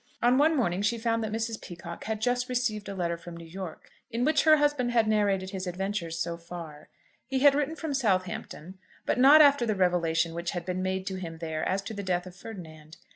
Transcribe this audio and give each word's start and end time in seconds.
On 0.19 0.39
one 0.39 0.55
morning 0.57 0.81
she 0.81 0.97
found 0.97 1.23
that 1.23 1.31
Mrs. 1.31 1.61
Peacocke 1.61 2.05
had 2.05 2.21
just 2.21 2.49
received 2.49 2.89
a 2.89 2.95
letter 2.95 3.17
from 3.17 3.37
New 3.37 3.45
York, 3.45 3.91
in 4.09 4.25
which 4.25 4.45
her 4.45 4.57
husband 4.57 4.89
had 4.89 5.07
narrated 5.07 5.51
his 5.51 5.67
adventures 5.67 6.17
so 6.17 6.37
far. 6.37 6.89
He 7.27 7.37
had 7.41 7.53
written 7.53 7.75
from 7.75 7.93
Southampton, 7.93 8.79
but 9.05 9.19
not 9.19 9.43
after 9.43 9.63
the 9.67 9.75
revelation 9.75 10.33
which 10.33 10.51
had 10.57 10.65
been 10.65 10.81
made 10.81 11.05
to 11.05 11.17
him 11.17 11.37
there 11.37 11.61
as 11.69 11.83
to 11.83 11.93
the 11.93 12.01
death 12.01 12.25
of 12.25 12.35
Ferdinand. 12.35 12.97